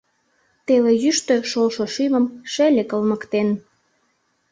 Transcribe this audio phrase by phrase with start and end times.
[0.65, 3.49] Теле йӱштӧ шолшо шӱмым шеле кылмыктен.